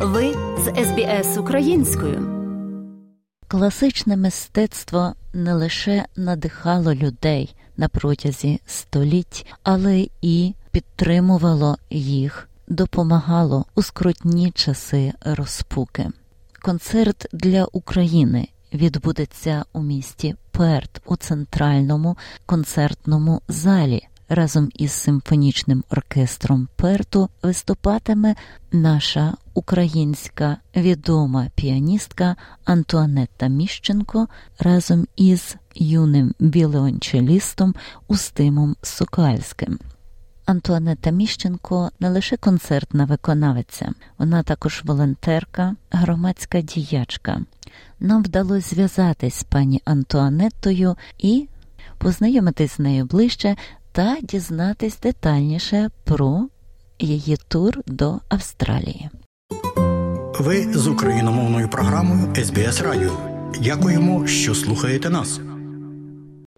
[0.00, 2.22] Ви з СБС українською.
[3.48, 13.82] Класичне мистецтво не лише надихало людей на протязі століть, але і підтримувало їх, допомагало у
[13.82, 16.10] скрутні часи розпуки.
[16.62, 26.68] Концерт для України відбудеться у місті Перт у центральному концертному залі разом із симфонічним оркестром
[26.76, 28.34] Перту виступатиме
[28.72, 34.28] наша українська відома піаністка Антуанетта Міщенко
[34.58, 37.74] разом із юним вілеончелістом
[38.08, 39.78] Устимом Сокальським.
[40.48, 47.40] Антуанета Міщенко не лише концертна виконавиця, вона також волонтерка, громадська діячка.
[48.00, 51.48] Нам вдалося зв'язатись з пані Антуанеттою і
[51.98, 53.56] познайомитись з нею ближче
[53.98, 56.48] та дізнатись детальніше про
[56.98, 59.10] її тур до Австралії.
[60.40, 63.10] Ви з україномовною програмою СБС Радіо.
[63.62, 65.40] Дякуємо, що слухаєте нас.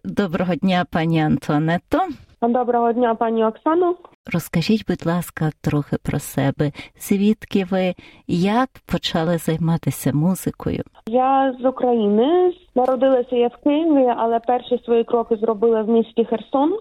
[0.03, 1.99] Доброго дня, пані Антонетто.
[2.41, 3.95] Доброго дня, пані Оксано.
[4.33, 6.71] Розкажіть, будь ласка, трохи про себе.
[6.99, 7.93] Звідки ви
[8.27, 10.83] як почали займатися музикою?
[11.07, 16.77] Я з України народилася я в Києві, але перші свої кроки зробила в місті Херсон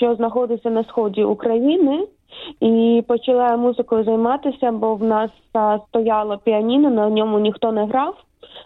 [0.00, 2.06] що знаходиться на сході України,
[2.60, 5.30] і почала музикою займатися, бо в нас
[5.88, 8.14] стояло піаніно, на ньому ніхто не грав.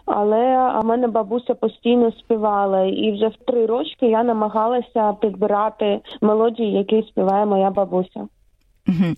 [0.05, 6.71] Але а мене бабуся постійно співала, і вже в три рочки я намагалася підбирати мелодії,
[6.71, 8.27] які співає моя бабуся.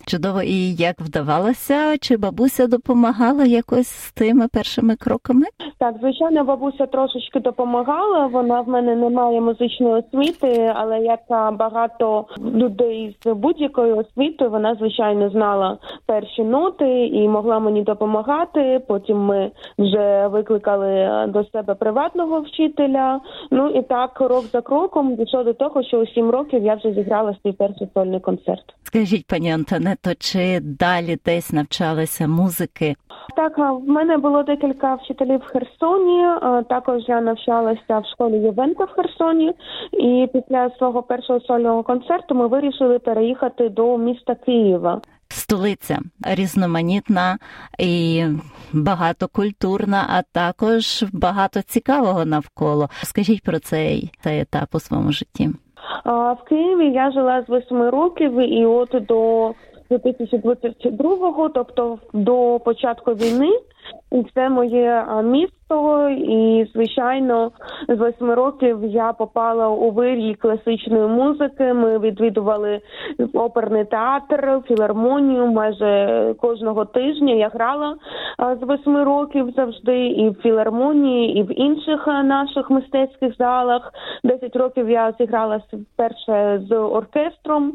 [0.06, 1.98] Чудово, і як вдавалося?
[2.00, 5.46] Чи бабуся допомагала якось з тими першими кроками?
[5.78, 8.26] Так, звичайно, бабуся трошечки допомагала.
[8.26, 11.20] Вона в мене не має музичної освіти, але як
[11.58, 18.80] багато людей з будь-якою освітою, вона звичайно знала перші ноти і могла мені допомагати.
[18.88, 23.20] Потім ми вже викликали до себе приватного вчителя.
[23.50, 26.92] Ну і так, крок за кроком дійшло до того, що у сім років я вже
[26.92, 28.64] зіграла свій перший сольний концерт.
[28.88, 32.96] Скажіть, пані Антонето, чи далі десь навчалися музики?
[33.36, 36.24] Так, в мене було декілька вчителів в Херсоні.
[36.68, 39.52] Також я навчалася в школі Євенка в Херсоні,
[39.92, 45.00] і після свого першого сольного концерту ми вирішили переїхати до міста Києва.
[45.28, 47.38] Столиця різноманітна
[47.78, 48.24] і
[48.72, 52.88] багатокультурна, а також багато цікавого навколо.
[53.02, 55.50] Скажіть про цей, цей етап у своєму житті.
[56.04, 59.52] В Києві я жила з восьми років, і от до
[59.90, 63.52] 2022-го, тобто до початку війни,
[64.34, 65.58] це моє місто.
[66.10, 67.50] І звичайно,
[67.88, 71.72] з восьми років я попала у вирій класичної музики.
[71.72, 72.80] Ми відвідували
[73.34, 77.34] оперний театр, філармонію майже кожного тижня.
[77.34, 77.96] Я грала
[78.60, 83.92] з восьми років завжди, і в філармонії, і в інших наших мистецьких залах.
[84.24, 85.60] Десять років я зіграла
[85.96, 87.72] перше з оркестром.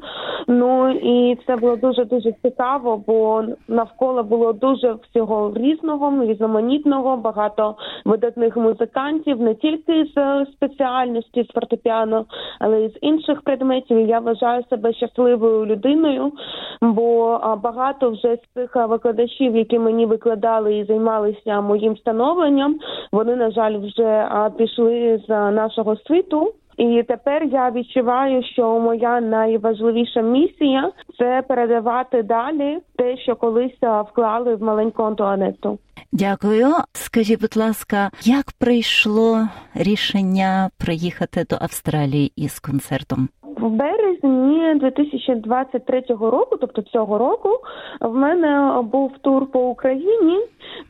[0.48, 7.76] Ну і це було дуже дуже цікаво, бо навколо було дуже всього різного, різноманітного, багато
[8.06, 12.26] видатних музикантів, не тільки з спеціальності з фортепіано,
[12.60, 14.08] але й з інших предметів.
[14.08, 16.32] Я вважаю себе щасливою людиною,
[16.82, 22.80] бо багато вже з цих викладачів, які мені викладали і займалися моїм становленням,
[23.12, 26.54] вони на жаль вже пішли з нашого світу.
[26.78, 33.78] І тепер я відчуваю, що моя найважливіша місія це передавати далі те, що колись
[34.10, 35.80] вклали в маленьку Антуанетту.
[36.12, 36.68] Дякую.
[36.94, 43.30] Скажіть, будь ласка, як прийшло рішення приїхати до Австралії із концертом?
[43.58, 47.50] В березні 2023 року, тобто цього року,
[48.02, 50.40] в мене був тур по Україні.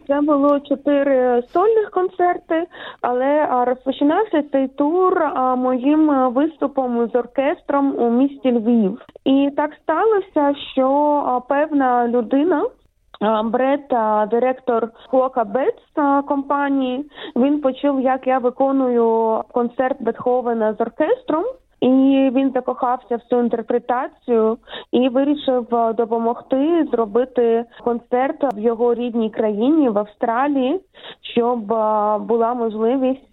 [0.07, 2.67] Це було чотири сольних концерти,
[3.01, 5.25] але розпочинався цей тур
[5.57, 9.01] моїм виступом з оркестром у місті Львів.
[9.25, 12.65] І так сталося, що певна людина.
[13.43, 13.81] Бред,
[14.29, 15.83] директор Клока Бетс
[16.27, 17.05] компанії,
[17.35, 21.43] він почув, як я виконую концерт Бетховена з оркестром.
[21.83, 24.57] І він закохався в цю інтерпретацію
[24.91, 30.79] і вирішив допомогти зробити концерт в його рідній країні в Австралії,
[31.21, 31.59] щоб
[32.27, 33.29] була можливість.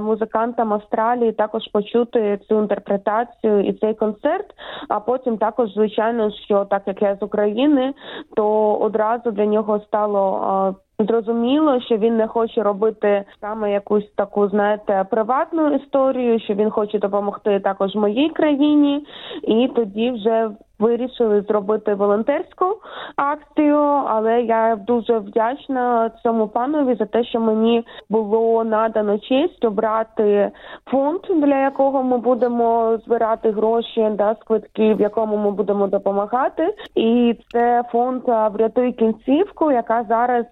[0.00, 4.46] Музикантам Австралії також почути цю інтерпретацію і цей концерт.
[4.88, 7.94] А потім також, звичайно, що так як я з України,
[8.36, 10.74] то одразу для нього стало
[11.08, 16.98] Зрозуміло, що він не хоче робити саме якусь таку, знаєте, приватну історію, що він хоче
[16.98, 19.06] допомогти також моїй країні,
[19.42, 22.64] і тоді вже вирішили зробити волонтерську
[23.16, 30.50] акцію, але я дуже вдячна цьому панові за те, що мені було надано честь обрати
[30.90, 36.74] фонд, для якого ми будемо збирати гроші да, з в якому ми будемо допомагати.
[36.94, 40.44] І це фонд врятуй кінцівку, яка зараз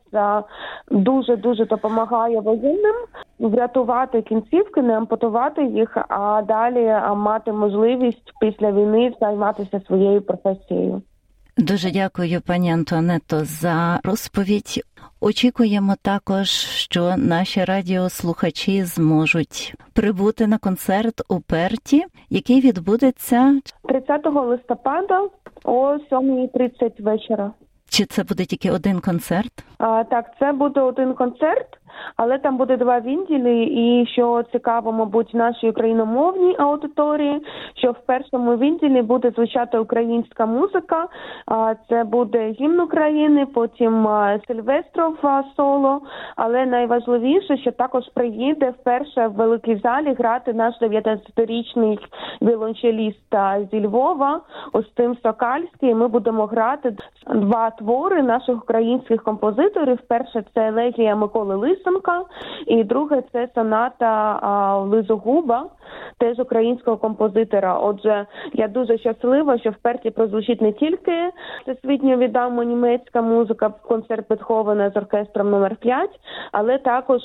[0.90, 2.94] дуже дуже допомагає воєнним
[3.38, 11.02] врятувати кінцівки, не ампутувати їх, а далі мати можливість після війни займатися своєю професією.
[11.58, 14.82] Дуже дякую, пані Антуанетто, за розповідь.
[15.20, 25.28] Очікуємо також, що наші радіослухачі зможуть прибути на концерт у Перті, який відбудеться 30 листопада
[25.64, 27.52] о 7.30 вечора.
[27.88, 29.64] Чи це буде тільки один концерт?
[29.78, 31.77] А, Так, це буде один концерт,
[32.16, 33.64] але там буде два відділі.
[33.64, 37.40] І що цікаво, мабуть, нашій україномовній аудиторії,
[37.74, 41.08] що в першому відділі буде звучати українська музика.
[41.88, 44.08] Це буде гімн України, потім
[44.46, 45.16] Сильвестров
[45.56, 46.00] соло.
[46.36, 51.98] Але найважливіше, що також приїде вперше в великій залі грати наш 19-річний
[52.42, 53.34] віолончеліст
[53.72, 54.40] зі Львова,
[54.72, 55.94] Остим Сокальський.
[55.94, 56.96] Ми будемо грати
[57.34, 59.98] два твори наших українських композиторів.
[60.08, 62.22] Перше це елегія Миколи Лисенка,
[62.66, 65.66] і друге це соната Лизогуба,
[66.18, 67.78] теж українського композитора.
[67.78, 71.30] Отже, я дуже щаслива, що в Перті прозвучить не тільки
[71.62, 76.10] всесвітньо відома німецька музика, концерт Бетховена з оркестром номер 5
[76.52, 77.20] але також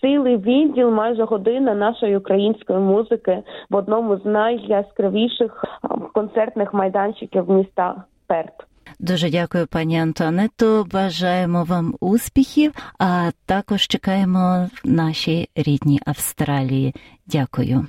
[0.00, 5.64] цілий відділ, майже година нашої української музики в одному з найяскравіших
[6.14, 8.67] концертних майданчиків міста Перт.
[8.98, 10.86] Дуже дякую, пані Антуанетто.
[10.92, 16.94] Бажаємо вам успіхів, а також чекаємо наші рідні Австралії.
[17.26, 17.86] Дякую.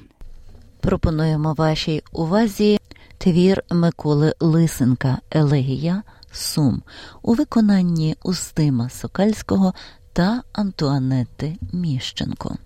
[0.80, 2.80] Пропонуємо вашій увазі
[3.18, 6.82] твір Миколи Лисенка Елегія Сум
[7.22, 9.74] у виконанні Устима Сокальського
[10.14, 12.58] та Антуанети Міщенко.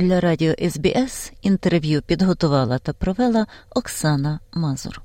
[0.00, 5.02] Для радіо СБС інтерв'ю підготувала та провела Оксана Мазур.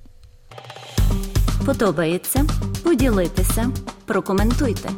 [1.65, 2.45] Подобається?
[2.83, 3.69] Поділитися,
[4.05, 4.89] прокоментуйте.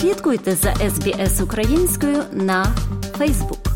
[0.00, 2.64] Слідкуйте за СБС українською на
[3.18, 3.67] Фейсбук.